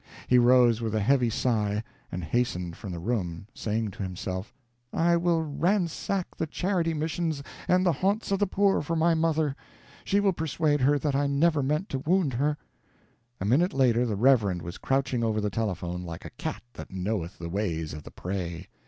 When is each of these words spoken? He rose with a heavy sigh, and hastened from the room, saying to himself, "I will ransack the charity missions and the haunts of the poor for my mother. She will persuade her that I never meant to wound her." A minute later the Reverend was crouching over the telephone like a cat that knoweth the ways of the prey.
He 0.27 0.39
rose 0.39 0.81
with 0.81 0.95
a 0.95 0.99
heavy 0.99 1.29
sigh, 1.29 1.83
and 2.11 2.23
hastened 2.23 2.75
from 2.75 2.91
the 2.91 2.97
room, 2.99 3.45
saying 3.53 3.91
to 3.91 4.01
himself, 4.01 4.51
"I 4.91 5.15
will 5.15 5.43
ransack 5.43 6.35
the 6.37 6.47
charity 6.47 6.95
missions 6.95 7.43
and 7.67 7.85
the 7.85 7.91
haunts 7.91 8.31
of 8.31 8.39
the 8.39 8.47
poor 8.47 8.81
for 8.81 8.95
my 8.95 9.13
mother. 9.13 9.55
She 10.03 10.19
will 10.19 10.33
persuade 10.33 10.81
her 10.81 10.97
that 10.97 11.13
I 11.13 11.27
never 11.27 11.61
meant 11.61 11.87
to 11.89 11.99
wound 11.99 12.33
her." 12.33 12.57
A 13.39 13.45
minute 13.45 13.73
later 13.73 14.03
the 14.07 14.15
Reverend 14.15 14.63
was 14.63 14.79
crouching 14.79 15.23
over 15.23 15.39
the 15.39 15.51
telephone 15.51 16.01
like 16.03 16.25
a 16.25 16.31
cat 16.31 16.63
that 16.73 16.89
knoweth 16.91 17.37
the 17.37 17.47
ways 17.49 17.93
of 17.93 18.01
the 18.01 18.09
prey. 18.09 18.69